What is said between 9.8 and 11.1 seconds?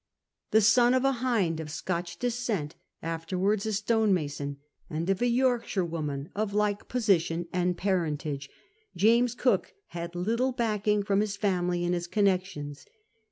had little backing